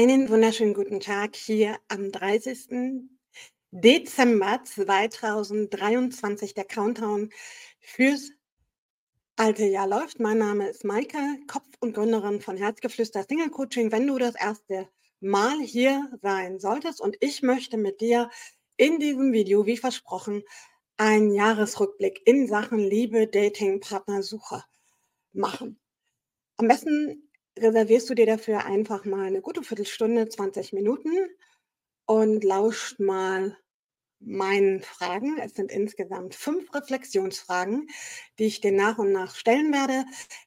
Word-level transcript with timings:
Einen 0.00 0.28
wunderschönen 0.28 0.74
guten 0.74 1.00
Tag 1.00 1.34
hier 1.34 1.76
am 1.88 2.12
30. 2.12 2.68
Dezember 3.72 4.60
2023. 4.62 6.54
Der 6.54 6.64
Countdown 6.64 7.30
fürs 7.80 8.30
alte 9.34 9.64
Jahr 9.64 9.88
läuft. 9.88 10.20
Mein 10.20 10.38
Name 10.38 10.68
ist 10.68 10.84
Maike, 10.84 11.18
Kopf 11.48 11.66
und 11.80 11.94
Gründerin 11.94 12.40
von 12.40 12.56
Herzgeflüster 12.56 13.24
Single 13.28 13.50
Coaching. 13.50 13.90
Wenn 13.90 14.06
du 14.06 14.18
das 14.18 14.36
erste 14.36 14.88
Mal 15.18 15.58
hier 15.62 16.08
sein 16.22 16.60
solltest 16.60 17.00
und 17.00 17.16
ich 17.18 17.42
möchte 17.42 17.76
mit 17.76 18.00
dir 18.00 18.30
in 18.76 19.00
diesem 19.00 19.32
Video, 19.32 19.66
wie 19.66 19.78
versprochen, 19.78 20.44
einen 20.96 21.34
Jahresrückblick 21.34 22.22
in 22.24 22.46
Sachen 22.46 22.78
Liebe, 22.78 23.26
Dating, 23.26 23.80
Partnersuche 23.80 24.62
machen. 25.32 25.80
Am 26.56 26.68
besten 26.68 27.27
reservierst 27.62 28.08
du 28.10 28.14
dir 28.14 28.26
dafür 28.26 28.64
einfach 28.64 29.04
mal 29.04 29.26
eine 29.26 29.40
gute 29.40 29.62
Viertelstunde, 29.62 30.28
20 30.28 30.72
Minuten 30.72 31.10
und 32.06 32.44
lauscht 32.44 33.00
mal 33.00 33.56
meinen 34.20 34.82
Fragen. 34.82 35.38
Es 35.38 35.54
sind 35.54 35.70
insgesamt 35.70 36.34
fünf 36.34 36.74
Reflexionsfragen, 36.74 37.88
die 38.38 38.44
ich 38.44 38.60
dir 38.60 38.72
nach 38.72 38.98
und 38.98 39.12
nach 39.12 39.34
stellen 39.34 39.72
werde. 39.72 40.04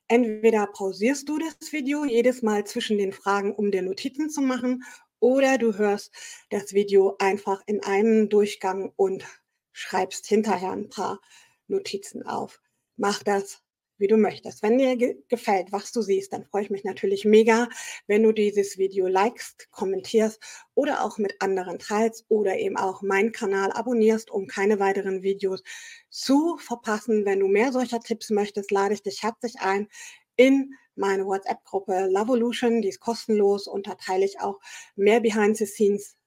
Entweder 0.07 0.67
pausierst 0.67 1.27
du 1.29 1.39
das 1.39 1.71
Video 1.71 2.05
jedes 2.05 2.41
Mal 2.41 2.65
zwischen 2.65 2.97
den 2.97 3.13
Fragen, 3.13 3.53
um 3.55 3.71
dir 3.71 3.81
Notizen 3.81 4.29
zu 4.29 4.41
machen, 4.41 4.83
oder 5.19 5.59
du 5.59 5.77
hörst 5.77 6.11
das 6.49 6.73
Video 6.73 7.15
einfach 7.19 7.61
in 7.67 7.83
einem 7.83 8.27
Durchgang 8.27 8.91
und 8.95 9.23
schreibst 9.71 10.25
hinterher 10.25 10.71
ein 10.71 10.89
paar 10.89 11.21
Notizen 11.67 12.23
auf. 12.25 12.59
Mach 12.97 13.21
das 13.21 13.61
wie 14.01 14.07
du 14.07 14.17
möchtest. 14.17 14.61
Wenn 14.63 14.77
dir 14.77 14.97
ge 14.97 15.23
gefällt, 15.29 15.71
was 15.71 15.91
du 15.93 16.01
siehst, 16.01 16.33
dann 16.33 16.43
freue 16.43 16.63
ich 16.63 16.69
mich 16.69 16.83
natürlich 16.83 17.23
mega, 17.23 17.69
wenn 18.07 18.23
du 18.23 18.33
dieses 18.33 18.77
Video 18.77 19.07
likest, 19.07 19.71
kommentierst 19.71 20.41
oder 20.75 21.05
auch 21.05 21.17
mit 21.17 21.35
anderen 21.39 21.79
teilst 21.79 22.25
oder 22.27 22.57
eben 22.57 22.77
auch 22.77 23.01
meinen 23.01 23.31
Kanal 23.31 23.71
abonnierst, 23.71 24.29
um 24.31 24.47
keine 24.47 24.79
weiteren 24.79 25.21
Videos 25.23 25.63
zu 26.09 26.57
verpassen. 26.57 27.25
Wenn 27.25 27.39
du 27.39 27.47
mehr 27.47 27.71
solcher 27.71 28.01
Tipps 28.01 28.29
möchtest, 28.31 28.71
lade 28.71 28.93
ich 28.93 29.03
dich 29.03 29.23
herzlich 29.23 29.55
ein 29.61 29.87
in 30.35 30.73
meine 30.95 31.25
WhatsApp-Gruppe 31.25 32.09
Lovolution, 32.11 32.81
die 32.81 32.89
ist 32.89 32.99
kostenlos 32.99 33.67
und 33.67 33.87
da 33.87 33.95
teile 33.95 34.25
ich 34.25 34.39
auch 34.39 34.59
mehr 34.95 35.19
Behind-the-Scenes 35.21 36.17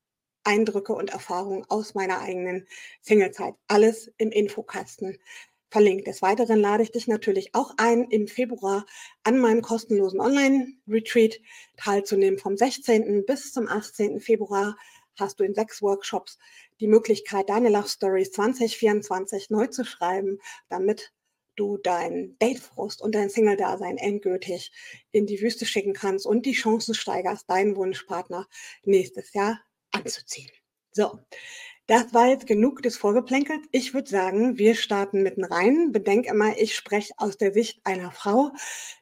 Eindrücke 0.44 0.92
und 0.92 1.10
Erfahrungen 1.10 1.64
aus 1.68 1.94
meiner 1.94 2.20
eigenen 2.20 2.68
Singlezeit. 3.00 3.54
Alles 3.66 4.12
im 4.18 4.30
Infokasten 4.30 5.18
verlinkt. 5.74 6.06
Des 6.06 6.22
Weiteren 6.22 6.60
lade 6.60 6.84
ich 6.84 6.92
dich 6.92 7.08
natürlich 7.08 7.52
auch 7.52 7.74
ein, 7.78 8.04
im 8.04 8.28
Februar 8.28 8.86
an 9.24 9.40
meinem 9.40 9.60
kostenlosen 9.60 10.20
Online-Retreat 10.20 11.40
teilzunehmen. 11.76 12.38
Vom 12.38 12.56
16. 12.56 13.26
bis 13.26 13.52
zum 13.52 13.66
18. 13.66 14.20
Februar 14.20 14.76
hast 15.18 15.40
du 15.40 15.44
in 15.44 15.52
sechs 15.52 15.82
Workshops 15.82 16.38
die 16.78 16.86
Möglichkeit, 16.86 17.48
deine 17.48 17.70
Love 17.70 17.88
Stories 17.88 18.30
2024 18.30 19.50
neu 19.50 19.66
zu 19.66 19.84
schreiben, 19.84 20.38
damit 20.68 21.12
du 21.56 21.76
dein 21.78 22.36
Datefrust 22.38 23.02
und 23.02 23.16
dein 23.16 23.28
Single-Dasein 23.28 23.98
endgültig 23.98 24.70
in 25.10 25.26
die 25.26 25.40
Wüste 25.40 25.66
schicken 25.66 25.92
kannst 25.92 26.24
und 26.24 26.46
die 26.46 26.52
Chancen 26.52 26.94
steigerst, 26.94 27.50
deinen 27.50 27.74
Wunschpartner 27.74 28.46
nächstes 28.84 29.32
Jahr 29.32 29.60
anzuziehen. 29.90 30.50
So, 30.92 31.18
das 31.86 32.14
war 32.14 32.28
jetzt 32.28 32.46
genug 32.46 32.82
des 32.82 32.96
Vorgeplänkels. 32.96 33.60
Ich 33.70 33.92
würde 33.92 34.08
sagen, 34.08 34.56
wir 34.58 34.74
starten 34.74 35.22
mitten 35.22 35.44
rein. 35.44 35.92
Bedenk 35.92 36.26
immer, 36.26 36.56
ich 36.56 36.74
spreche 36.74 37.12
aus 37.18 37.36
der 37.36 37.52
Sicht 37.52 37.80
einer 37.84 38.10
Frau. 38.10 38.52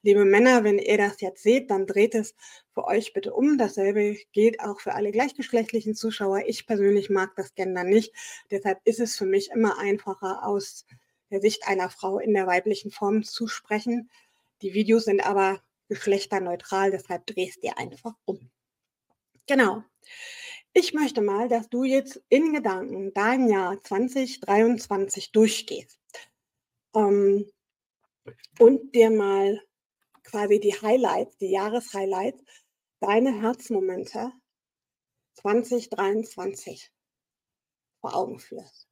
Liebe 0.03 0.25
Männer, 0.25 0.65
wenn 0.65 0.79
ihr 0.79 0.99
das 0.99 1.21
jetzt 1.21 1.45
seht, 1.45 1.71
dann 1.71 1.87
dreht 1.87 2.15
es 2.17 2.35
für 2.75 2.85
euch 2.85 3.13
bitte 3.13 3.35
um. 3.35 3.57
Dasselbe 3.57 4.17
gilt 4.33 4.61
auch 4.61 4.81
für 4.81 4.95
alle 4.95 5.13
gleichgeschlechtlichen 5.13 5.95
Zuschauer. 5.95 6.42
Ich 6.47 6.67
persönlich 6.67 7.09
mag 7.09 7.37
das 7.37 7.55
Gender 7.55 7.85
nicht. 7.85 8.13
Deshalb 8.51 8.81
ist 8.85 8.98
es 8.98 9.17
für 9.17 9.27
mich 9.27 9.51
immer 9.51 9.79
einfacher, 9.79 10.45
aus 10.45 10.85
der 11.31 11.41
Sicht 11.41 11.67
einer 11.69 11.89
Frau 11.89 12.19
in 12.19 12.35
der 12.35 12.48
weiblichen 12.48 12.91
Form 12.91 13.23
zu 13.23 13.47
sprechen. 13.47 14.11
Die 14.61 14.75
Videos 14.75 15.05
sind 15.05 15.25
aber 15.25 15.63
geschlechterneutral, 15.89 16.91
deshalb 16.91 17.27
drehst 17.27 17.63
dir 17.63 17.79
einfach 17.79 18.15
um. 18.25 18.51
Genau. 19.47 19.85
Ich 20.75 20.95
möchte 20.95 21.21
mal, 21.21 21.49
dass 21.49 21.69
du 21.69 21.85
jetzt 21.85 22.23
in 22.31 22.55
Gedanken 22.55 23.13
dein 23.13 23.47
Jahr 23.47 23.79
2023 23.83 25.31
durchgehst 25.31 26.01
ähm, 26.95 27.47
und 28.59 28.95
dir 28.95 29.11
mal 29.11 29.61
quasi 30.25 30.61
die 30.61 30.73
Highlights, 30.73 31.37
die 31.37 31.51
Jahreshighlights, 31.51 32.43
deine 33.01 33.43
Herzmomente 33.43 34.33
2023 35.35 36.91
vor 38.01 38.17
Augen 38.17 38.39
führst. 38.39 38.89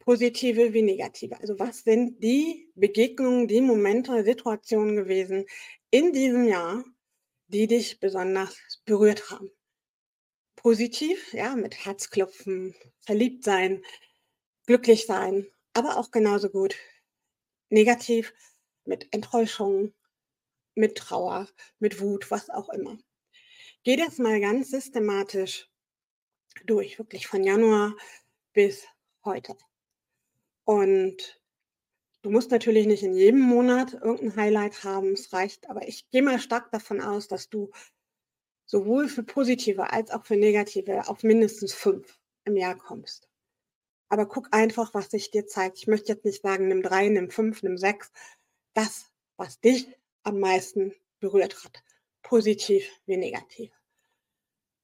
Positive 0.00 0.72
wie 0.72 0.82
negative. 0.82 1.38
Also 1.38 1.56
was 1.60 1.84
sind 1.84 2.20
die 2.24 2.72
Begegnungen, 2.74 3.46
die 3.46 3.60
Momente, 3.60 4.24
Situationen 4.24 4.96
gewesen 4.96 5.46
in 5.90 6.12
diesem 6.12 6.44
Jahr, 6.44 6.82
die 7.46 7.68
dich 7.68 8.00
besonders 8.00 8.58
berührt 8.84 9.30
haben? 9.30 9.50
Positiv, 10.58 11.32
ja, 11.32 11.54
mit 11.54 11.84
Herzklopfen, 11.84 12.74
verliebt 13.00 13.44
sein, 13.44 13.82
glücklich 14.66 15.06
sein, 15.06 15.46
aber 15.72 15.96
auch 15.96 16.10
genauso 16.10 16.50
gut 16.50 16.74
negativ 17.70 18.34
mit 18.84 19.12
Enttäuschung, 19.12 19.94
mit 20.74 20.96
Trauer, 20.96 21.48
mit 21.78 22.00
Wut, 22.00 22.30
was 22.30 22.50
auch 22.50 22.68
immer. 22.70 22.98
Geh 23.84 23.96
das 23.96 24.18
mal 24.18 24.40
ganz 24.40 24.70
systematisch 24.70 25.68
durch, 26.66 26.98
wirklich 26.98 27.26
von 27.26 27.44
Januar 27.44 27.94
bis 28.52 28.84
heute. 29.24 29.56
Und 30.64 31.40
du 32.22 32.30
musst 32.30 32.50
natürlich 32.50 32.86
nicht 32.86 33.04
in 33.04 33.14
jedem 33.14 33.40
Monat 33.40 33.94
irgendein 33.94 34.36
Highlight 34.36 34.84
haben, 34.84 35.12
es 35.12 35.32
reicht, 35.32 35.70
aber 35.70 35.86
ich 35.86 36.10
gehe 36.10 36.22
mal 36.22 36.40
stark 36.40 36.72
davon 36.72 37.00
aus, 37.00 37.28
dass 37.28 37.48
du 37.48 37.70
sowohl 38.68 39.08
für 39.08 39.22
positive 39.22 39.90
als 39.92 40.10
auch 40.10 40.24
für 40.24 40.36
negative 40.36 41.08
auf 41.08 41.22
mindestens 41.22 41.74
fünf 41.74 42.20
im 42.44 42.56
Jahr 42.56 42.76
kommst. 42.76 43.28
Aber 44.10 44.26
guck 44.26 44.48
einfach, 44.52 44.94
was 44.94 45.10
sich 45.10 45.30
dir 45.30 45.46
zeigt. 45.46 45.78
Ich 45.78 45.86
möchte 45.86 46.12
jetzt 46.12 46.24
nicht 46.24 46.42
sagen, 46.42 46.68
nimm 46.68 46.82
drei, 46.82 47.08
nimm 47.08 47.30
fünf, 47.30 47.62
nimm 47.62 47.76
sechs. 47.76 48.12
Das, 48.74 49.10
was 49.36 49.60
dich 49.60 49.88
am 50.22 50.38
meisten 50.38 50.94
berührt 51.18 51.64
hat. 51.64 51.82
Positiv 52.22 52.88
wie 53.06 53.16
negativ. 53.16 53.72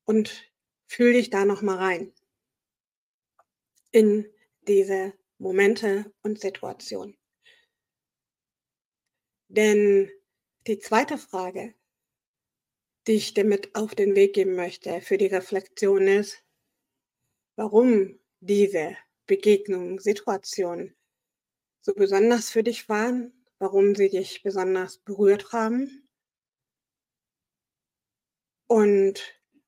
Und 0.05 0.51
fühl 0.87 1.13
dich 1.13 1.31
da 1.31 1.45
nochmal 1.45 1.77
rein. 1.77 2.13
In 3.93 4.27
diese 4.67 5.13
Momente 5.39 6.13
und 6.23 6.41
Situationen. 6.41 7.17
Denn 9.49 10.11
die 10.67 10.79
zweite 10.79 11.19
Frage, 11.19 11.75
die 13.07 13.13
ich 13.13 13.35
dir 13.35 13.45
mit 13.45 13.75
auf 13.75 13.95
den 13.95 14.15
Weg 14.15 14.35
geben 14.35 14.55
möchte 14.55 15.01
für 15.01 15.19
die 15.19 15.27
Reflexion 15.27 16.07
ist, 16.07 16.43
warum 17.57 18.19
diese 18.41 18.97
Begegnungen, 19.27 19.99
Situationen 19.99 20.97
so 21.81 21.93
besonders 21.95 22.51
für 22.51 22.63
dich 22.63 22.89
waren, 22.89 23.45
warum 23.59 23.95
sie 23.95 24.09
dich 24.09 24.43
besonders 24.43 24.99
berührt 24.99 25.53
haben 25.53 26.09
und 28.67 29.23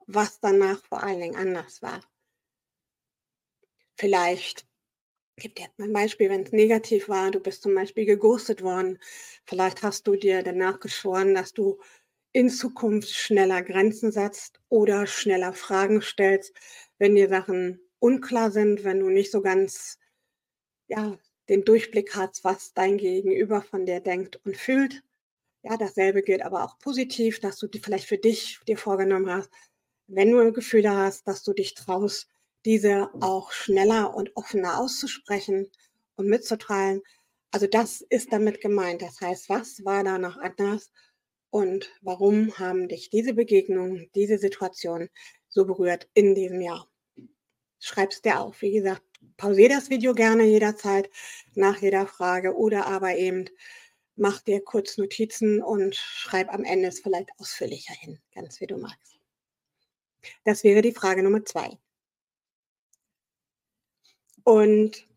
was 0.06 0.40
danach 0.40 0.82
vor 0.84 1.02
allen 1.02 1.20
Dingen 1.20 1.36
anders 1.36 1.82
war. 1.82 2.02
Vielleicht 3.98 4.66
gibt 5.36 5.60
jetzt 5.60 5.78
mal 5.78 5.86
ein 5.86 5.92
Beispiel, 5.92 6.30
wenn 6.30 6.42
es 6.42 6.52
negativ 6.52 7.08
war, 7.08 7.30
du 7.30 7.40
bist 7.40 7.62
zum 7.62 7.74
Beispiel 7.74 8.06
geghostet 8.06 8.62
worden, 8.62 8.98
vielleicht 9.44 9.82
hast 9.82 10.06
du 10.06 10.16
dir 10.16 10.42
danach 10.42 10.80
geschworen, 10.80 11.34
dass 11.34 11.52
du 11.52 11.78
in 12.36 12.50
Zukunft 12.50 13.14
schneller 13.14 13.62
Grenzen 13.62 14.12
setzt 14.12 14.60
oder 14.68 15.06
schneller 15.06 15.54
Fragen 15.54 16.02
stellst, 16.02 16.52
wenn 16.98 17.14
dir 17.14 17.30
Sachen 17.30 17.80
unklar 17.98 18.50
sind, 18.50 18.84
wenn 18.84 19.00
du 19.00 19.08
nicht 19.08 19.30
so 19.30 19.40
ganz 19.40 19.98
ja, 20.86 21.18
den 21.48 21.64
Durchblick 21.64 22.14
hast, 22.14 22.44
was 22.44 22.74
dein 22.74 22.98
Gegenüber 22.98 23.62
von 23.62 23.86
dir 23.86 24.00
denkt 24.00 24.38
und 24.44 24.54
fühlt. 24.54 25.02
Ja, 25.62 25.78
dasselbe 25.78 26.20
gilt 26.20 26.42
aber 26.42 26.62
auch 26.62 26.78
positiv, 26.78 27.40
dass 27.40 27.56
du 27.56 27.68
die 27.68 27.78
vielleicht 27.78 28.06
für 28.06 28.18
dich 28.18 28.60
dir 28.68 28.76
vorgenommen 28.76 29.30
hast, 29.30 29.48
wenn 30.06 30.30
du 30.30 30.52
Gefühle 30.52 30.94
hast, 30.94 31.26
dass 31.26 31.42
du 31.42 31.54
dich 31.54 31.72
traust, 31.72 32.28
diese 32.66 33.08
auch 33.22 33.50
schneller 33.50 34.14
und 34.14 34.36
offener 34.36 34.78
auszusprechen 34.78 35.70
und 36.16 36.28
mitzuteilen. 36.28 37.00
Also 37.50 37.66
das 37.66 38.02
ist 38.02 38.30
damit 38.30 38.60
gemeint. 38.60 39.00
Das 39.00 39.22
heißt, 39.22 39.48
was 39.48 39.86
war 39.86 40.04
da 40.04 40.18
noch 40.18 40.36
anders 40.36 40.92
und 41.56 41.90
warum 42.02 42.58
haben 42.58 42.86
dich 42.86 43.08
diese 43.08 43.32
Begegnung, 43.32 44.10
diese 44.14 44.36
Situation 44.36 45.08
so 45.48 45.64
berührt 45.64 46.06
in 46.12 46.34
diesem 46.34 46.60
Jahr? 46.60 46.86
Schreib 47.80 48.10
es 48.10 48.20
dir 48.20 48.40
auf. 48.40 48.60
Wie 48.60 48.72
gesagt, 48.72 49.02
pausiere 49.38 49.70
das 49.70 49.88
Video 49.88 50.12
gerne 50.12 50.44
jederzeit 50.44 51.08
nach 51.54 51.80
jeder 51.80 52.06
Frage 52.06 52.54
oder 52.54 52.84
aber 52.86 53.16
eben 53.16 53.46
mach 54.16 54.42
dir 54.42 54.62
kurz 54.62 54.98
Notizen 54.98 55.62
und 55.62 55.96
schreib 55.96 56.52
am 56.52 56.62
Ende 56.62 56.88
es 56.88 57.00
vielleicht 57.00 57.30
ausführlicher 57.38 57.94
hin, 57.94 58.20
ganz 58.34 58.60
wie 58.60 58.66
du 58.66 58.76
magst. 58.76 59.18
Das 60.44 60.62
wäre 60.62 60.82
die 60.82 60.92
Frage 60.92 61.22
Nummer 61.22 61.42
zwei. 61.46 61.78
Und 64.44 65.08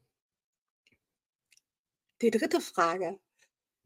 die 2.22 2.32
dritte 2.32 2.62
Frage, 2.62 3.20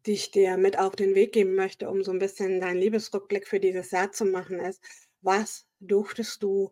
die 0.05 0.13
ich 0.13 0.31
dir 0.31 0.57
mit 0.57 0.79
auf 0.79 0.95
den 0.95 1.15
Weg 1.15 1.33
geben 1.33 1.55
möchte, 1.55 1.89
um 1.89 2.03
so 2.03 2.11
ein 2.11 2.19
bisschen 2.19 2.59
deinen 2.59 2.79
Liebesrückblick 2.79 3.47
für 3.47 3.59
dieses 3.59 3.91
Jahr 3.91 4.11
zu 4.11 4.25
machen, 4.25 4.59
ist: 4.59 4.81
Was 5.21 5.65
durftest 5.79 6.43
du 6.43 6.71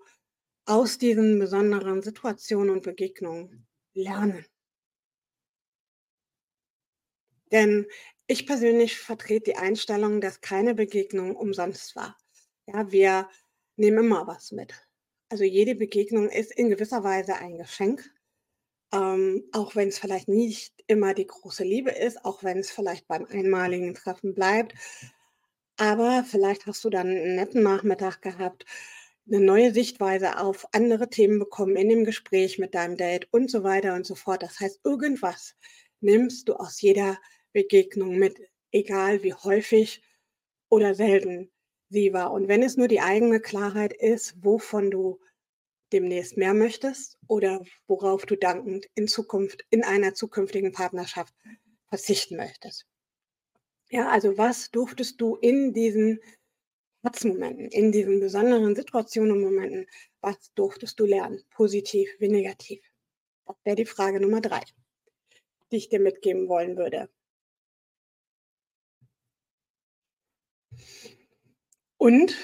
aus 0.66 0.98
diesen 0.98 1.40
besonderen 1.40 2.02
Situationen 2.02 2.72
und 2.72 2.84
Begegnungen 2.84 3.68
lernen? 3.94 4.46
Denn 7.52 7.86
ich 8.28 8.48
persönlich 8.48 8.98
vertrete 8.98 9.52
die 9.52 9.58
Einstellung, 9.58 10.22
dass 10.22 10.42
keine 10.42 10.74
Begegnung 10.74 11.36
umsonst 11.36 11.96
war. 11.96 12.18
Ja, 12.66 12.92
wir 12.92 13.30
nehmen 13.76 14.06
immer 14.06 14.26
was 14.28 14.52
mit. 14.52 14.74
Also 15.30 15.44
jede 15.44 15.76
Begegnung 15.76 16.30
ist 16.30 16.52
in 16.52 16.70
gewisser 16.70 17.04
Weise 17.04 17.36
ein 17.36 17.58
Geschenk, 17.58 18.10
ähm, 18.94 19.44
auch 19.52 19.76
wenn 19.76 19.90
es 19.90 20.00
vielleicht 20.00 20.28
nicht 20.28 20.74
immer 20.88 21.14
die 21.14 21.28
große 21.28 21.64
Liebe 21.64 21.92
ist, 21.92 22.26
auch 22.26 22.44
wenn 22.44 22.60
es 22.60 22.72
vielleicht 22.72 23.08
beim 23.08 23.26
einmaligen 23.26 23.94
Treffen 23.94 24.34
bleibt. 24.34 24.74
Aber 25.78 26.24
vielleicht 26.30 26.66
hast 26.66 26.84
du 26.84 26.90
dann 26.90 27.08
einen 27.08 27.36
netten 27.36 27.64
Nachmittag 27.64 28.22
gehabt, 28.22 28.66
eine 29.28 29.40
neue 29.40 29.74
Sichtweise 29.74 30.38
auf 30.40 30.68
andere 30.74 31.10
Themen 31.10 31.40
bekommen 31.40 31.76
in 31.76 31.90
dem 31.90 32.04
Gespräch 32.04 32.60
mit 32.60 32.76
deinem 32.76 32.98
Date 32.98 33.28
und 33.32 33.50
so 33.50 33.64
weiter 33.64 33.96
und 33.96 34.06
so 34.06 34.16
fort. 34.16 34.44
Das 34.44 34.60
heißt, 34.60 34.82
irgendwas 34.84 35.56
nimmst 36.02 36.50
du 36.50 36.56
aus 36.56 36.82
jeder 36.82 37.18
Begegnung 37.54 38.18
mit, 38.18 38.40
egal 38.72 39.24
wie 39.24 39.34
häufig 39.34 40.04
oder 40.70 40.96
selten 40.96 41.52
sie 41.90 42.14
war. 42.14 42.32
Und 42.32 42.48
wenn 42.48 42.64
es 42.64 42.78
nur 42.78 42.88
die 42.88 43.02
eigene 43.02 43.40
Klarheit 43.40 43.94
ist, 43.94 44.44
wovon 44.44 44.92
du 44.92 45.20
demnächst 45.92 46.38
mehr 46.38 46.54
möchtest 46.54 47.18
oder 47.28 47.64
worauf 47.88 48.26
du 48.26 48.36
dankend 48.36 48.88
in 48.96 49.08
Zukunft, 49.08 49.66
in 49.70 49.84
einer 49.84 50.14
zukünftigen 50.14 50.72
Partnerschaft 50.72 51.34
verzichten 51.88 52.38
möchtest. 52.38 52.86
Ja, 53.90 54.10
also 54.10 54.38
was 54.38 54.72
durftest 54.72 55.20
du 55.20 55.36
in 55.36 55.74
diesen 55.74 56.20
Herzmomenten, 57.04 57.68
in 57.70 57.92
diesen 57.92 58.20
besonderen 58.20 58.76
Situationen 58.76 59.32
und 59.32 59.42
Momenten, 59.42 59.88
was 60.22 60.54
durftest 60.54 61.00
du 61.00 61.06
lernen, 61.06 61.44
positiv 61.50 62.10
wie 62.20 62.30
negativ? 62.30 62.82
Das 63.46 63.56
wäre 63.64 63.76
die 63.76 63.86
Frage 63.86 64.22
Nummer 64.22 64.40
drei, 64.40 64.62
die 65.72 65.78
ich 65.78 65.90
dir 65.90 66.00
mitgeben 66.00 66.48
wollen 66.48 66.78
würde. 66.78 67.10
Und 71.98 72.36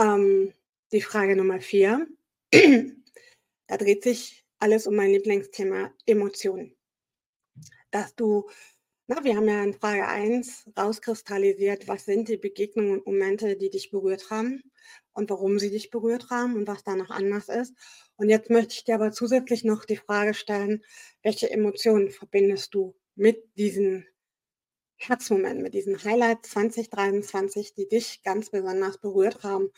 ähm, 0.00 0.52
die 0.92 1.02
Frage 1.02 1.36
Nummer 1.36 1.60
vier, 1.60 2.06
da 3.66 3.76
dreht 3.78 4.02
sich 4.04 4.44
alles 4.58 4.86
um 4.86 4.94
mein 4.94 5.10
Lieblingsthema 5.10 5.92
Emotionen. 6.04 6.76
Dass 7.90 8.14
du, 8.14 8.48
na, 9.06 9.24
wir 9.24 9.36
haben 9.36 9.48
ja 9.48 9.64
in 9.64 9.74
Frage 9.74 10.06
1 10.06 10.70
rauskristallisiert, 10.78 11.88
was 11.88 12.04
sind 12.04 12.28
die 12.28 12.36
Begegnungen 12.36 12.98
und 12.98 13.06
Momente, 13.06 13.56
die 13.56 13.70
dich 13.70 13.90
berührt 13.90 14.30
haben 14.30 14.62
und 15.12 15.30
warum 15.30 15.58
sie 15.58 15.70
dich 15.70 15.90
berührt 15.90 16.28
haben 16.30 16.56
und 16.56 16.66
was 16.66 16.84
danach 16.84 17.10
anders 17.10 17.48
ist. 17.48 17.74
Und 18.16 18.28
jetzt 18.28 18.50
möchte 18.50 18.74
ich 18.74 18.84
dir 18.84 18.96
aber 18.96 19.12
zusätzlich 19.12 19.64
noch 19.64 19.84
die 19.84 19.96
Frage 19.96 20.34
stellen, 20.34 20.84
welche 21.22 21.50
Emotionen 21.50 22.10
verbindest 22.10 22.74
du 22.74 22.94
mit 23.14 23.42
diesen 23.56 24.06
Herzmoment, 24.96 25.62
mit 25.62 25.74
diesen 25.74 26.04
Highlights 26.04 26.50
2023, 26.50 27.74
die 27.74 27.88
dich 27.88 28.22
ganz 28.22 28.50
besonders 28.50 28.98
berührt 28.98 29.42
haben 29.42 29.70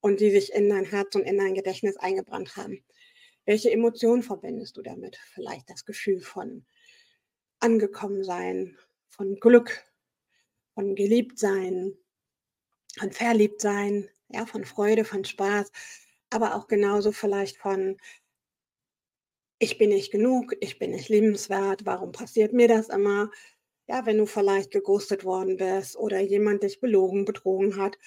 und 0.00 0.20
die 0.20 0.30
sich 0.30 0.52
in 0.52 0.68
dein 0.68 0.84
Herz 0.84 1.14
und 1.14 1.22
in 1.22 1.38
dein 1.38 1.54
Gedächtnis 1.54 1.96
eingebrannt 1.96 2.56
haben. 2.56 2.84
Welche 3.44 3.70
Emotionen 3.70 4.22
verbindest 4.22 4.76
du 4.76 4.82
damit? 4.82 5.16
Vielleicht 5.32 5.70
das 5.70 5.84
Gefühl 5.84 6.20
von 6.20 6.66
angekommen 7.60 8.22
sein, 8.22 8.76
von 9.08 9.36
Glück, 9.40 9.84
von 10.74 10.94
geliebt 10.94 11.38
sein, 11.38 11.96
von 12.98 13.10
verliebt 13.12 13.60
sein, 13.60 14.08
ja, 14.28 14.46
von 14.46 14.64
Freude, 14.64 15.04
von 15.04 15.24
Spaß, 15.24 15.72
aber 16.30 16.54
auch 16.54 16.68
genauso 16.68 17.12
vielleicht 17.12 17.56
von 17.56 17.96
ich 19.58 19.76
bin 19.78 19.90
nicht 19.90 20.12
genug, 20.12 20.54
ich 20.60 20.78
bin 20.78 20.92
nicht 20.92 21.08
liebenswert, 21.08 21.84
warum 21.84 22.12
passiert 22.12 22.52
mir 22.52 22.68
das 22.68 22.88
immer? 22.88 23.30
Ja, 23.88 24.06
wenn 24.06 24.18
du 24.18 24.26
vielleicht 24.26 24.70
geghostet 24.70 25.24
worden 25.24 25.56
bist 25.56 25.96
oder 25.96 26.20
jemand 26.20 26.62
dich 26.62 26.80
belogen, 26.80 27.24
betrogen 27.24 27.76
hat. 27.76 27.98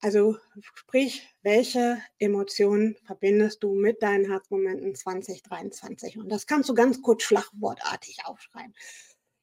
Also 0.00 0.36
sprich, 0.60 1.26
welche 1.42 2.00
Emotionen 2.18 2.96
verbindest 3.04 3.62
du 3.62 3.74
mit 3.74 4.02
deinen 4.02 4.26
Herzmomenten 4.26 4.94
2023? 4.94 6.18
Und 6.18 6.28
das 6.28 6.46
kannst 6.46 6.68
du 6.68 6.74
ganz 6.74 7.02
kurz 7.02 7.24
schlagwortartig 7.24 8.18
aufschreiben, 8.24 8.74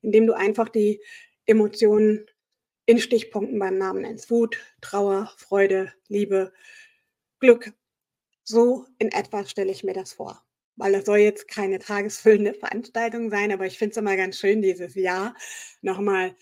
indem 0.01 0.27
du 0.27 0.33
einfach 0.33 0.69
die 0.69 1.01
Emotionen 1.45 2.25
in 2.85 2.99
Stichpunkten 2.99 3.59
beim 3.59 3.77
Namen 3.77 4.03
nennst. 4.03 4.31
Wut, 4.31 4.57
Trauer, 4.79 5.33
Freude, 5.37 5.91
Liebe, 6.07 6.53
Glück. 7.39 7.73
So 8.43 8.85
in 8.97 9.11
etwa 9.11 9.45
stelle 9.45 9.71
ich 9.71 9.83
mir 9.83 9.93
das 9.93 10.13
vor 10.13 10.45
weil 10.75 10.91
das 10.91 11.05
soll 11.05 11.19
jetzt 11.19 11.47
keine 11.47 11.79
tagesfüllende 11.79 12.53
Veranstaltung 12.53 13.29
sein, 13.29 13.51
aber 13.51 13.65
ich 13.65 13.77
finde 13.77 13.91
es 13.91 13.97
immer 13.97 14.17
ganz 14.17 14.39
schön, 14.39 14.61
dieses 14.61 14.95
Jahr 14.95 15.35
nochmal 15.81 16.35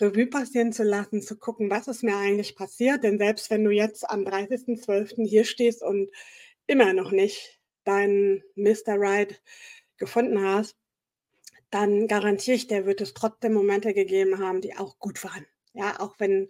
Revue 0.00 0.26
passieren 0.26 0.72
zu 0.72 0.82
lassen, 0.82 1.22
zu 1.22 1.36
gucken, 1.36 1.70
was 1.70 1.88
ist 1.88 2.02
mir 2.02 2.16
eigentlich 2.16 2.56
passiert. 2.56 3.04
Denn 3.04 3.18
selbst 3.18 3.50
wenn 3.50 3.64
du 3.64 3.70
jetzt 3.70 4.08
am 4.08 4.24
30.12. 4.24 5.26
hier 5.26 5.44
stehst 5.44 5.82
und 5.82 6.10
immer 6.66 6.92
noch 6.92 7.10
nicht 7.10 7.60
deinen 7.84 8.42
Mr. 8.54 8.96
Right 8.96 9.42
gefunden 9.96 10.42
hast, 10.42 10.76
dann 11.70 12.08
garantiere 12.08 12.56
ich 12.56 12.66
dir, 12.66 12.86
wird 12.86 13.00
es 13.00 13.14
trotzdem 13.14 13.52
Momente 13.52 13.94
gegeben 13.94 14.38
haben, 14.38 14.60
die 14.60 14.76
auch 14.76 14.98
gut 14.98 15.22
waren. 15.24 15.46
Ja, 15.72 16.00
auch 16.00 16.16
wenn 16.18 16.48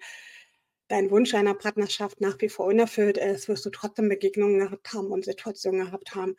dein 0.88 1.10
Wunsch 1.10 1.34
einer 1.34 1.54
Partnerschaft 1.54 2.20
nach 2.20 2.40
wie 2.40 2.48
vor 2.48 2.66
unerfüllt 2.66 3.18
ist, 3.18 3.48
wirst 3.48 3.66
du 3.66 3.70
trotzdem 3.70 4.08
Begegnungen 4.08 4.60
gehabt 4.60 4.92
haben 4.92 5.08
und 5.08 5.24
Situationen 5.24 5.84
gehabt 5.86 6.14
haben, 6.14 6.36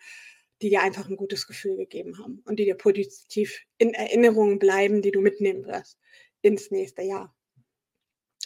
die 0.62 0.70
dir 0.70 0.82
einfach 0.82 1.10
ein 1.10 1.16
gutes 1.16 1.48
Gefühl 1.48 1.78
gegeben 1.78 2.18
haben 2.20 2.42
und 2.46 2.58
die 2.60 2.66
dir 2.66 2.76
positiv 2.76 3.62
in 3.78 3.94
Erinnerungen 3.94 4.60
bleiben, 4.60 5.02
die 5.02 5.12
du 5.12 5.22
mitnehmen 5.22 5.66
wirst 5.66 5.98
ins 6.42 6.72
nächste 6.72 7.02
Jahr. 7.02 7.36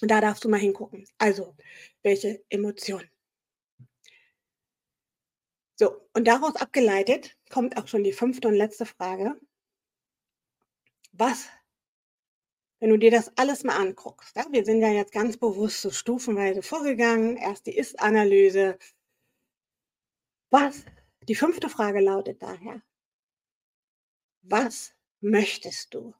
Und 0.02 0.12
da 0.12 0.22
darfst 0.22 0.44
du 0.44 0.50
mal 0.50 0.60
hingucken. 0.60 1.08
Also, 1.18 1.56
welche 2.04 2.44
Emotionen? 2.50 3.10
So, 5.78 6.08
und 6.14 6.26
daraus 6.26 6.56
abgeleitet 6.56 7.38
kommt 7.50 7.78
auch 7.78 7.88
schon 7.88 8.04
die 8.04 8.14
fünfte 8.14 8.48
und 8.48 8.56
letzte 8.56 8.86
Frage. 8.86 9.40
Was 11.12 11.50
wenn 12.80 12.90
du 12.90 13.00
dir 13.00 13.10
das 13.12 13.36
alles 13.38 13.64
mal 13.64 13.78
anguckst, 13.78 14.36
ja, 14.36 14.46
wir 14.52 14.66
sind 14.66 14.82
ja 14.82 14.90
jetzt 14.90 15.12
ganz 15.12 15.38
bewusst 15.38 15.82
so 15.82 15.92
stufenweise 15.92 16.62
vorgegangen, 16.62 17.38
erst 17.38 17.66
die 17.66 17.76
Ist-Analyse. 17.76 18.78
Was? 20.52 20.84
Die 21.28 21.36
fünfte 21.36 21.70
Frage 21.70 22.00
lautet 22.00 22.42
daher, 22.44 22.84
was 24.44 24.94
möchtest 25.22 25.94
du 25.94 26.14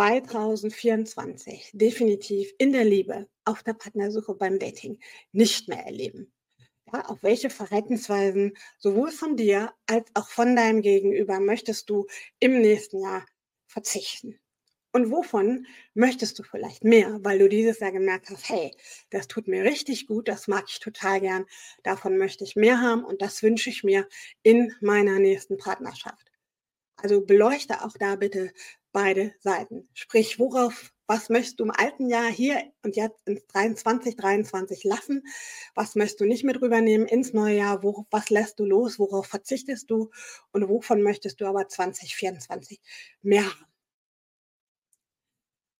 2024 0.00 1.72
definitiv 1.74 2.54
in 2.56 2.72
der 2.72 2.86
Liebe, 2.86 3.28
auf 3.44 3.62
der 3.62 3.74
Partnersuche 3.74 4.34
beim 4.34 4.58
Dating 4.58 4.98
nicht 5.32 5.68
mehr 5.68 5.84
erleben? 5.84 6.32
Ja, 6.90 7.04
auf 7.04 7.22
welche 7.22 7.50
Verhaltensweisen 7.50 8.56
sowohl 8.78 9.10
von 9.10 9.36
dir 9.36 9.74
als 9.86 10.08
auch 10.14 10.30
von 10.30 10.56
deinem 10.56 10.80
Gegenüber 10.80 11.38
möchtest 11.38 11.90
du 11.90 12.06
im 12.38 12.62
nächsten 12.62 13.02
Jahr 13.02 13.26
verzichten? 13.66 14.40
Und 14.92 15.10
wovon 15.10 15.66
möchtest 15.92 16.38
du 16.38 16.44
vielleicht 16.44 16.82
mehr, 16.82 17.18
weil 17.20 17.38
du 17.38 17.50
dieses 17.50 17.80
Jahr 17.80 17.92
gemerkt 17.92 18.30
hast, 18.30 18.48
hey, 18.48 18.74
das 19.10 19.28
tut 19.28 19.48
mir 19.48 19.64
richtig 19.64 20.06
gut, 20.06 20.28
das 20.28 20.48
mag 20.48 20.64
ich 20.66 20.80
total 20.80 21.20
gern, 21.20 21.44
davon 21.82 22.16
möchte 22.16 22.42
ich 22.42 22.56
mehr 22.56 22.80
haben 22.80 23.04
und 23.04 23.20
das 23.20 23.42
wünsche 23.42 23.68
ich 23.68 23.84
mir 23.84 24.08
in 24.42 24.74
meiner 24.80 25.18
nächsten 25.18 25.58
Partnerschaft. 25.58 26.30
Also 26.96 27.22
beleuchte 27.24 27.82
auch 27.82 27.94
da 27.98 28.16
bitte 28.16 28.52
beide 28.92 29.34
Seiten. 29.40 29.88
Sprich, 29.94 30.38
worauf, 30.38 30.92
was 31.06 31.28
möchtest 31.28 31.60
du 31.60 31.64
im 31.64 31.70
alten 31.70 32.08
Jahr 32.08 32.30
hier 32.30 32.62
und 32.82 32.96
jetzt 32.96 33.26
ins 33.26 33.46
23, 33.48 34.16
23 34.16 34.84
lassen? 34.84 35.24
Was 35.74 35.94
möchtest 35.94 36.20
du 36.20 36.24
nicht 36.24 36.44
mit 36.44 36.60
rübernehmen 36.60 37.06
ins 37.06 37.32
neue 37.32 37.56
Jahr? 37.56 37.82
Wo, 37.82 38.06
was 38.10 38.30
lässt 38.30 38.58
du 38.60 38.64
los? 38.64 38.98
Worauf 38.98 39.26
verzichtest 39.26 39.90
du? 39.90 40.10
Und 40.52 40.68
wovon 40.68 41.02
möchtest 41.02 41.40
du 41.40 41.46
aber 41.46 41.68
2024 41.68 42.80
mehr 43.22 43.44
haben? 43.44 43.66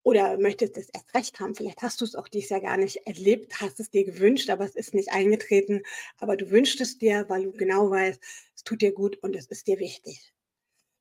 Oder 0.02 0.38
möchtest 0.38 0.76
es 0.78 0.88
erst 0.90 1.14
recht 1.14 1.40
haben. 1.40 1.54
Vielleicht 1.54 1.82
hast 1.82 2.00
du 2.00 2.04
es 2.04 2.14
auch 2.14 2.28
dieses 2.28 2.50
Jahr 2.50 2.60
gar 2.60 2.76
nicht 2.78 3.06
erlebt, 3.06 3.60
hast 3.60 3.80
es 3.80 3.90
dir 3.90 4.04
gewünscht, 4.04 4.48
aber 4.50 4.64
es 4.64 4.74
ist 4.74 4.94
nicht 4.94 5.12
eingetreten. 5.12 5.82
Aber 6.18 6.36
du 6.36 6.50
wünschst 6.50 6.80
es 6.80 6.98
dir, 6.98 7.26
weil 7.28 7.44
du 7.44 7.52
genau 7.52 7.90
weißt, 7.90 8.20
es 8.56 8.64
tut 8.64 8.82
dir 8.82 8.92
gut 8.92 9.16
und 9.18 9.36
es 9.36 9.46
ist 9.46 9.66
dir 9.66 9.78
wichtig. 9.78 10.32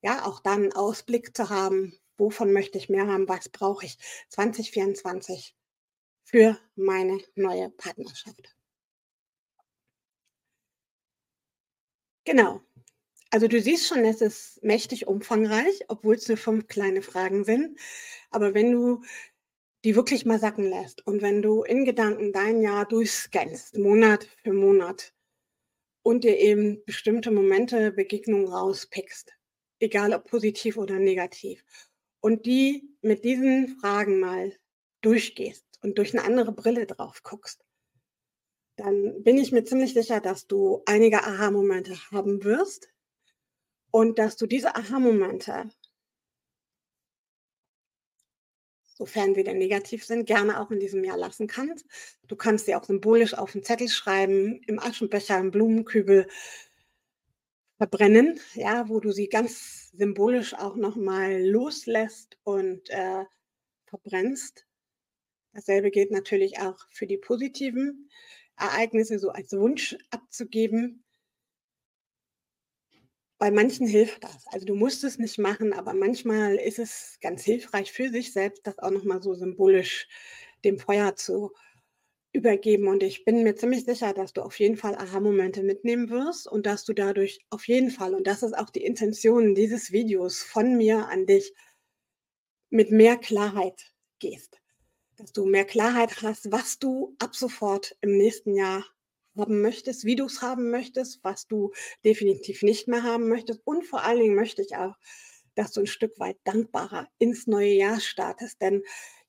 Ja, 0.03 0.25
auch 0.25 0.39
dann 0.41 0.63
einen 0.63 0.73
Ausblick 0.73 1.35
zu 1.35 1.49
haben, 1.49 1.93
wovon 2.17 2.51
möchte 2.53 2.77
ich 2.77 2.89
mehr 2.89 3.07
haben, 3.07 3.27
was 3.29 3.47
brauche 3.49 3.85
ich 3.85 3.97
2024 4.29 5.55
für 6.25 6.57
meine 6.75 7.19
neue 7.35 7.69
Partnerschaft. 7.71 8.55
Genau. 12.25 12.61
Also 13.31 13.47
du 13.47 13.61
siehst 13.61 13.87
schon, 13.87 14.05
es 14.05 14.21
ist 14.21 14.63
mächtig 14.63 15.07
umfangreich, 15.07 15.81
obwohl 15.89 16.15
es 16.15 16.27
nur 16.27 16.37
fünf 16.37 16.67
kleine 16.67 17.01
Fragen 17.01 17.43
sind. 17.45 17.79
Aber 18.31 18.53
wenn 18.53 18.71
du 18.71 19.03
die 19.85 19.95
wirklich 19.95 20.25
mal 20.25 20.39
sacken 20.39 20.69
lässt 20.69 21.05
und 21.07 21.21
wenn 21.21 21.41
du 21.41 21.63
in 21.63 21.85
Gedanken 21.85 22.33
dein 22.33 22.61
Jahr 22.61 22.87
durchscannst, 22.87 23.77
Monat 23.77 24.25
für 24.43 24.53
Monat 24.53 25.13
und 26.03 26.23
dir 26.25 26.37
eben 26.37 26.83
bestimmte 26.85 27.31
Momente, 27.31 27.91
Begegnungen 27.91 28.47
rauspickst, 28.49 29.33
egal 29.79 30.13
ob 30.13 30.25
positiv 30.25 30.77
oder 30.77 30.99
negativ, 30.99 31.63
und 32.21 32.45
die 32.45 32.89
mit 33.01 33.23
diesen 33.23 33.79
Fragen 33.79 34.19
mal 34.19 34.53
durchgehst 35.01 35.65
und 35.81 35.97
durch 35.97 36.13
eine 36.13 36.25
andere 36.25 36.51
Brille 36.51 36.85
drauf 36.85 37.23
guckst, 37.23 37.63
dann 38.75 39.23
bin 39.23 39.37
ich 39.37 39.51
mir 39.51 39.63
ziemlich 39.63 39.93
sicher, 39.93 40.19
dass 40.21 40.47
du 40.47 40.83
einige 40.85 41.23
Aha-Momente 41.23 41.97
haben 42.11 42.43
wirst 42.43 42.89
und 43.91 44.19
dass 44.19 44.37
du 44.37 44.45
diese 44.45 44.75
Aha-Momente, 44.75 45.69
sofern 48.85 49.33
sie 49.33 49.43
denn 49.43 49.57
negativ 49.57 50.05
sind, 50.05 50.25
gerne 50.25 50.59
auch 50.59 50.71
in 50.71 50.79
diesem 50.79 51.03
Jahr 51.03 51.17
lassen 51.17 51.47
kannst. 51.47 51.85
Du 52.27 52.35
kannst 52.35 52.65
sie 52.65 52.75
auch 52.75 52.83
symbolisch 52.83 53.33
auf 53.33 53.55
einen 53.55 53.63
Zettel 53.63 53.87
schreiben, 53.89 54.61
im 54.67 54.79
Aschenbecher, 54.79 55.39
im 55.39 55.51
Blumenkübel 55.51 56.27
verbrennen, 57.79 58.37
ja, 58.55 58.89
wo 58.89 58.99
du 58.99 59.11
sie 59.11 59.29
ganz 59.29 59.89
symbolisch 59.91 60.53
auch 60.53 60.75
nochmal 60.75 61.41
loslässt 61.41 62.37
und 62.43 62.89
äh, 62.89 63.23
verbrennst. 63.85 64.65
Dasselbe 65.53 65.89
gilt 65.89 66.11
natürlich 66.11 66.59
auch 66.59 66.77
für 66.91 67.07
die 67.07 67.17
positiven 67.17 68.09
Ereignisse 68.57 69.17
so 69.17 69.29
als 69.29 69.53
Wunsch 69.53 69.97
abzugeben. 70.11 71.05
Bei 73.37 73.49
manchen 73.49 73.87
hilft 73.87 74.25
das. 74.25 74.45
Also 74.47 74.65
du 74.65 74.75
musst 74.75 75.05
es 75.05 75.17
nicht 75.17 75.37
machen, 75.37 75.71
aber 75.71 75.93
manchmal 75.93 76.55
ist 76.55 76.79
es 76.79 77.17
ganz 77.21 77.45
hilfreich 77.45 77.93
für 77.93 78.09
sich 78.09 78.33
selbst, 78.33 78.67
das 78.67 78.77
auch 78.79 78.91
nochmal 78.91 79.23
so 79.23 79.33
symbolisch 79.35 80.09
dem 80.65 80.77
Feuer 80.77 81.15
zu 81.15 81.53
übergeben. 82.31 82.87
Und 82.87 83.03
ich 83.03 83.25
bin 83.25 83.43
mir 83.43 83.55
ziemlich 83.55 83.85
sicher, 83.85 84.13
dass 84.13 84.33
du 84.33 84.41
auf 84.41 84.59
jeden 84.59 84.77
Fall 84.77 84.95
Aha-Momente 84.95 85.63
mitnehmen 85.63 86.09
wirst 86.09 86.47
und 86.47 86.65
dass 86.65 86.85
du 86.85 86.93
dadurch 86.93 87.39
auf 87.49 87.67
jeden 87.67 87.91
Fall, 87.91 88.13
und 88.15 88.27
das 88.27 88.43
ist 88.43 88.57
auch 88.57 88.69
die 88.69 88.83
Intention 88.83 89.55
dieses 89.55 89.91
Videos 89.91 90.43
von 90.43 90.77
mir 90.77 91.07
an 91.07 91.25
dich, 91.25 91.53
mit 92.69 92.91
mehr 92.91 93.17
Klarheit 93.17 93.93
gehst 94.19 94.59
dass 95.19 95.33
du 95.33 95.45
mehr 95.45 95.65
Klarheit 95.65 96.21
hast, 96.21 96.51
was 96.51 96.79
du 96.79 97.15
ab 97.19 97.35
sofort 97.35 97.97
im 97.99 98.17
nächsten 98.17 98.55
Jahr 98.55 98.85
haben 99.37 99.61
möchtest, 99.61 100.05
wie 100.05 100.15
du 100.15 100.25
es 100.25 100.41
haben 100.41 100.71
möchtest, 100.71 101.23
was 101.23 101.45
du 101.45 101.71
definitiv 102.05 102.63
nicht 102.63 102.87
mehr 102.87 103.03
haben 103.03 103.27
möchtest. 103.27 103.61
Und 103.65 103.85
vor 103.85 104.03
allen 104.03 104.21
Dingen 104.21 104.35
möchte 104.35 104.61
ich 104.61 104.75
auch, 104.77 104.95
dass 105.55 105.73
du 105.73 105.81
ein 105.81 105.87
Stück 105.87 106.17
weit 106.19 106.37
dankbarer 106.45 107.07
ins 107.17 107.47
neue 107.47 107.73
Jahr 107.73 107.99
startest. 107.99 108.61
Denn 108.61 108.81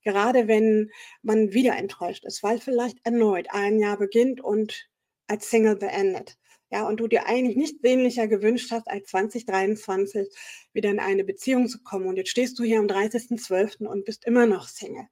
gerade 0.03 0.49
wenn 0.49 0.91
man 1.23 1.53
wieder 1.53 1.77
enttäuscht 1.77 2.25
ist, 2.25 2.43
weil 2.43 2.61
vielleicht 2.61 2.99
erneut 3.05 3.49
ein 3.51 3.79
Jahr 3.79 3.99
beginnt 3.99 4.41
und 4.41 4.89
als 5.27 5.51
Single 5.51 5.77
beendet, 5.77 6.37
ja, 6.71 6.87
und 6.87 6.99
du 6.99 7.09
dir 7.09 7.27
eigentlich 7.27 7.57
nicht 7.57 7.83
sehnlicher 7.83 8.29
gewünscht 8.29 8.71
hast, 8.71 8.89
als 8.89 9.09
2023 9.11 10.29
wieder 10.73 10.91
in 10.91 11.01
eine 11.01 11.25
Beziehung 11.25 11.67
zu 11.67 11.83
kommen. 11.83 12.07
Und 12.07 12.17
jetzt 12.17 12.31
stehst 12.31 12.59
du 12.59 12.63
hier 12.63 12.79
am 12.79 12.87
30.12. 12.87 13.87
und 13.87 14.05
bist 14.05 14.25
immer 14.25 14.47
noch 14.47 14.69
Single 14.69 15.09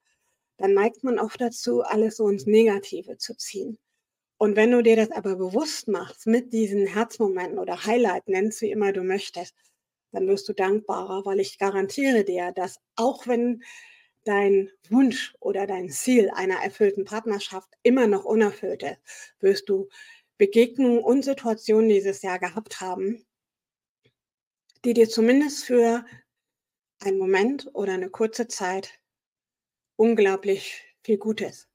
dann 0.58 0.74
neigt 0.74 1.04
man 1.04 1.18
oft 1.18 1.40
dazu, 1.40 1.82
alles 1.82 2.16
so 2.16 2.28
ins 2.28 2.46
Negative 2.46 3.16
zu 3.16 3.36
ziehen. 3.36 3.78
Und 4.36 4.56
wenn 4.56 4.70
du 4.70 4.82
dir 4.82 4.96
das 4.96 5.10
aber 5.10 5.36
bewusst 5.36 5.88
machst 5.88 6.26
mit 6.26 6.52
diesen 6.52 6.86
Herzmomenten 6.86 7.58
oder 7.58 7.86
Highlight, 7.86 8.28
nennst 8.28 8.60
wie 8.60 8.70
immer 8.70 8.92
du 8.92 9.02
möchtest, 9.02 9.54
dann 10.12 10.26
wirst 10.28 10.48
du 10.48 10.52
dankbarer, 10.52 11.24
weil 11.24 11.40
ich 11.40 11.58
garantiere 11.58 12.24
dir, 12.24 12.52
dass 12.52 12.78
auch 12.96 13.26
wenn 13.26 13.62
dein 14.24 14.70
Wunsch 14.88 15.34
oder 15.40 15.66
dein 15.66 15.90
Ziel 15.90 16.30
einer 16.30 16.56
erfüllten 16.56 17.04
Partnerschaft 17.04 17.70
immer 17.82 18.06
noch 18.06 18.24
unerfüllt 18.24 18.82
ist, 18.82 18.98
wirst 19.40 19.68
du 19.68 19.88
Begegnungen 20.38 21.00
und 21.02 21.24
Situationen 21.24 21.88
dieses 21.88 22.22
Jahr 22.22 22.38
gehabt 22.38 22.80
haben, 22.80 23.24
die 24.84 24.94
dir 24.94 25.08
zumindest 25.08 25.64
für 25.64 26.04
einen 27.00 27.18
Moment 27.18 27.70
oder 27.74 27.94
eine 27.94 28.10
kurze 28.10 28.48
Zeit 28.48 29.00
unglaublich 29.96 30.84
viel 31.02 31.18
Gutes 31.18 31.68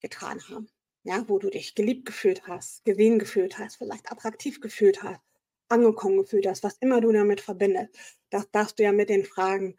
getan 0.00 0.40
haben. 0.48 0.68
Ja, 1.02 1.24
wo 1.28 1.38
du 1.38 1.48
dich 1.48 1.74
geliebt 1.74 2.04
gefühlt 2.04 2.46
hast, 2.46 2.84
gesehen 2.84 3.18
gefühlt 3.18 3.58
hast, 3.58 3.76
vielleicht 3.76 4.12
attraktiv 4.12 4.60
gefühlt 4.60 5.02
hast, 5.02 5.20
angekommen 5.68 6.18
gefühlt 6.18 6.46
hast, 6.46 6.62
was 6.62 6.76
immer 6.80 7.00
du 7.00 7.10
damit 7.10 7.40
verbindest. 7.40 7.96
Das 8.28 8.50
darfst 8.50 8.78
du 8.78 8.82
ja 8.82 8.92
mit 8.92 9.08
den 9.08 9.24
Fragen 9.24 9.78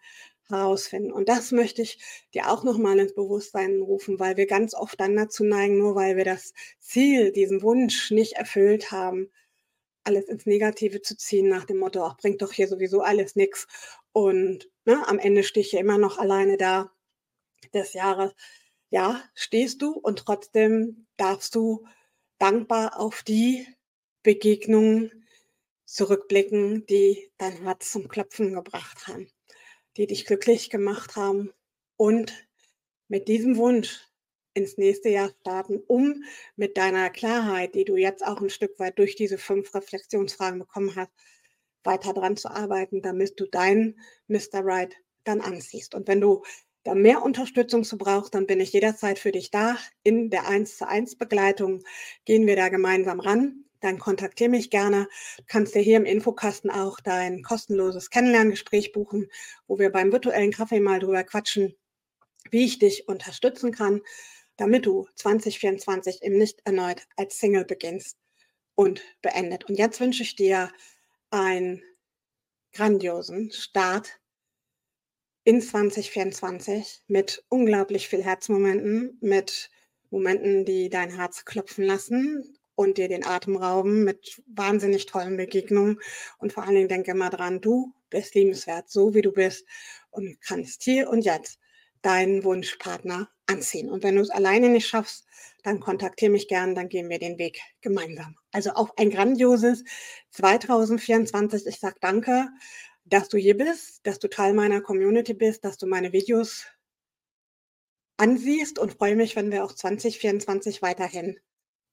herausfinden. 0.51 1.11
Und 1.11 1.29
das 1.29 1.51
möchte 1.51 1.81
ich 1.81 1.99
dir 2.33 2.49
auch 2.51 2.63
nochmal 2.63 2.99
ins 2.99 3.13
Bewusstsein 3.13 3.81
rufen, 3.81 4.19
weil 4.19 4.37
wir 4.37 4.47
ganz 4.47 4.73
oft 4.73 4.99
dann 4.99 5.15
dazu 5.15 5.43
neigen, 5.43 5.77
nur 5.77 5.95
weil 5.95 6.17
wir 6.17 6.25
das 6.25 6.53
Ziel, 6.79 7.31
diesen 7.31 7.61
Wunsch 7.61 8.11
nicht 8.11 8.33
erfüllt 8.33 8.91
haben, 8.91 9.31
alles 10.03 10.25
ins 10.25 10.45
Negative 10.45 11.01
zu 11.01 11.15
ziehen, 11.17 11.47
nach 11.47 11.65
dem 11.65 11.77
Motto, 11.77 12.03
ach, 12.03 12.17
bringt 12.17 12.41
doch 12.41 12.51
hier 12.51 12.67
sowieso 12.67 13.01
alles 13.01 13.35
nichts. 13.35 13.67
Und 14.13 14.69
ne, 14.85 15.07
am 15.07 15.19
Ende 15.19 15.43
stehe 15.43 15.65
ich 15.65 15.71
ja 15.71 15.79
immer 15.79 15.97
noch 15.97 16.17
alleine 16.17 16.57
da 16.57 16.91
des 17.73 17.93
Jahres, 17.93 18.33
ja, 18.89 19.23
stehst 19.35 19.81
du 19.81 19.93
und 19.93 20.19
trotzdem 20.19 21.07
darfst 21.17 21.55
du 21.55 21.85
dankbar 22.39 22.99
auf 22.99 23.23
die 23.23 23.67
Begegnungen 24.23 25.25
zurückblicken, 25.85 26.85
die 26.87 27.31
dein 27.37 27.63
Herz 27.63 27.91
zum 27.91 28.07
Klopfen 28.07 28.53
gebracht 28.53 29.07
haben, 29.07 29.29
die 29.97 30.07
dich 30.07 30.25
glücklich 30.25 30.69
gemacht 30.69 31.15
haben 31.15 31.51
und 31.97 32.47
mit 33.07 33.27
diesem 33.27 33.57
Wunsch 33.57 34.07
ins 34.53 34.77
nächste 34.77 35.09
Jahr 35.09 35.31
starten, 35.41 35.81
um 35.87 36.23
mit 36.55 36.77
deiner 36.77 37.09
Klarheit, 37.09 37.75
die 37.75 37.85
du 37.85 37.95
jetzt 37.95 38.25
auch 38.25 38.41
ein 38.41 38.49
Stück 38.49 38.79
weit 38.79 38.99
durch 38.99 39.15
diese 39.15 39.37
fünf 39.37 39.73
Reflexionsfragen 39.73 40.59
bekommen 40.59 40.95
hast, 40.95 41.11
weiter 41.83 42.13
dran 42.13 42.37
zu 42.37 42.49
arbeiten, 42.49 43.01
damit 43.01 43.39
du 43.39 43.45
deinen 43.45 43.99
Mr. 44.27 44.63
Right 44.63 44.95
dann 45.23 45.41
anziehst. 45.41 45.95
Und 45.95 46.07
wenn 46.07 46.21
du 46.21 46.43
da 46.83 46.95
mehr 46.95 47.21
Unterstützung 47.21 47.83
zu 47.83 47.97
brauchst, 47.97 48.33
dann 48.33 48.47
bin 48.47 48.59
ich 48.59 48.73
jederzeit 48.73 49.19
für 49.19 49.31
dich 49.31 49.51
da. 49.51 49.77
In 50.03 50.29
der 50.29 50.47
1 50.47 50.77
zu 50.77 50.87
1 50.87 51.17
Begleitung 51.17 51.83
gehen 52.25 52.47
wir 52.47 52.55
da 52.55 52.69
gemeinsam 52.69 53.19
ran. 53.19 53.65
Dann 53.81 53.97
kontaktiere 53.99 54.49
mich 54.49 54.69
gerne. 54.69 55.07
Du 55.37 55.43
kannst 55.47 55.75
dir 55.75 55.81
hier 55.81 55.97
im 55.97 56.05
Infokasten 56.05 56.69
auch 56.69 56.99
dein 56.99 57.41
kostenloses 57.41 58.09
Kennenlerngespräch 58.11 58.91
buchen, 58.93 59.29
wo 59.67 59.79
wir 59.79 59.91
beim 59.91 60.11
virtuellen 60.11 60.51
Kaffee 60.51 60.79
mal 60.79 60.99
drüber 60.99 61.23
quatschen, 61.23 61.75
wie 62.51 62.65
ich 62.65 62.79
dich 62.79 63.07
unterstützen 63.07 63.71
kann, 63.71 64.01
damit 64.55 64.85
du 64.85 65.07
2024 65.15 66.21
eben 66.21 66.37
nicht 66.37 66.61
erneut 66.63 67.07
als 67.17 67.39
Single 67.39 67.65
beginnst 67.65 68.17
und 68.75 69.01
beendet. 69.23 69.65
Und 69.65 69.77
jetzt 69.77 69.99
wünsche 69.99 70.23
ich 70.23 70.35
dir 70.35 70.71
einen 71.31 71.81
grandiosen 72.73 73.51
Start 73.51 74.19
in 75.43 75.59
2024 75.59 77.01
mit 77.07 77.43
unglaublich 77.49 78.07
viel 78.07 78.23
Herzmomenten, 78.23 79.17
mit 79.21 79.71
Momenten, 80.11 80.65
die 80.65 80.89
dein 80.89 81.09
Herz 81.09 81.45
klopfen 81.45 81.83
lassen 81.83 82.59
und 82.81 82.97
dir 82.97 83.07
den 83.07 83.25
Atem 83.25 83.55
rauben, 83.55 84.03
mit 84.03 84.41
wahnsinnig 84.47 85.05
tollen 85.05 85.37
Begegnungen. 85.37 85.99
Und 86.37 86.53
vor 86.53 86.63
allen 86.63 86.75
Dingen 86.75 86.87
denke 86.87 87.11
immer 87.11 87.29
dran, 87.29 87.61
du 87.61 87.93
bist 88.09 88.35
liebenswert, 88.35 88.89
so 88.89 89.13
wie 89.13 89.21
du 89.21 89.31
bist 89.31 89.65
und 90.09 90.39
kannst 90.41 90.83
hier 90.83 91.09
und 91.09 91.23
jetzt 91.23 91.59
deinen 92.01 92.43
Wunschpartner 92.43 93.29
anziehen. 93.45 93.89
Und 93.89 94.03
wenn 94.03 94.15
du 94.15 94.21
es 94.21 94.29
alleine 94.29 94.69
nicht 94.69 94.87
schaffst, 94.87 95.25
dann 95.63 95.79
kontaktiere 95.79 96.31
mich 96.31 96.47
gern, 96.47 96.73
dann 96.73 96.89
gehen 96.89 97.09
wir 97.09 97.19
den 97.19 97.37
Weg 97.37 97.61
gemeinsam. 97.81 98.35
Also 98.51 98.71
auch 98.71 98.89
ein 98.97 99.11
grandioses 99.11 99.83
2024. 100.31 101.67
Ich 101.67 101.79
sage 101.79 101.97
danke 102.01 102.49
dass 103.05 103.29
du 103.29 103.37
hier 103.37 103.57
bist, 103.57 103.99
dass 104.03 104.19
du 104.19 104.29
Teil 104.29 104.53
meiner 104.53 104.81
Community 104.81 105.33
bist, 105.33 105.65
dass 105.65 105.77
du 105.77 105.85
meine 105.85 106.13
Videos 106.13 106.65
ansiehst 108.17 108.79
und 108.79 108.93
freue 108.93 109.15
mich, 109.15 109.35
wenn 109.35 109.51
wir 109.51 109.63
auch 109.63 109.73
2024 109.73 110.81
weiterhin 110.81 111.39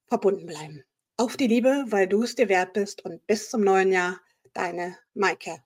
verbunden 0.08 0.46
bleiben. 0.46 0.84
Auf 1.16 1.36
die 1.36 1.46
Liebe, 1.46 1.84
weil 1.88 2.08
du 2.08 2.22
es 2.22 2.34
dir 2.34 2.48
wert 2.48 2.72
bist 2.72 3.04
und 3.04 3.26
bis 3.26 3.50
zum 3.50 3.62
neuen 3.62 3.92
Jahr, 3.92 4.20
deine 4.52 4.96
Maike. 5.14 5.62